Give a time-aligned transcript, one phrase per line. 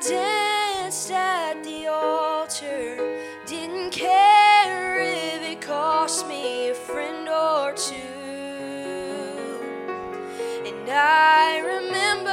[0.00, 2.96] danced at the altar.
[3.46, 7.94] Didn't care if it cost me a friend or two.
[10.66, 12.30] And I remember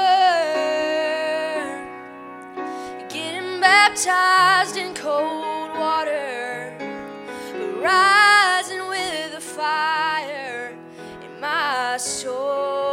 [3.10, 6.76] getting baptized in cold water,
[7.54, 10.78] but rising with the fire
[11.24, 12.85] in my soul.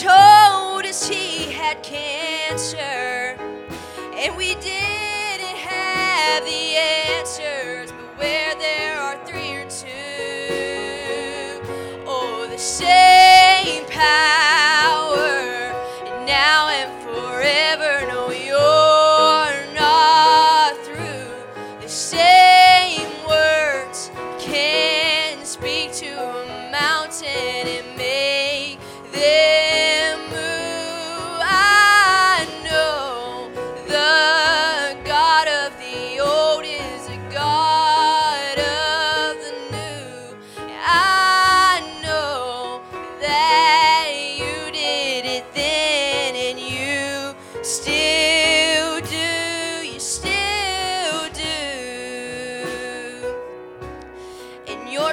[0.00, 3.36] told us he had cancer,
[4.16, 7.33] and we didn't have the answer.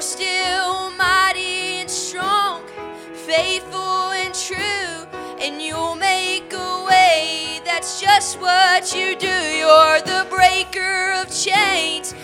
[0.01, 2.63] You're still mighty and strong,
[3.13, 5.05] faithful and true,
[5.39, 7.61] and you'll make a way.
[7.63, 9.27] That's just what you do.
[9.27, 12.15] You're the breaker of chains.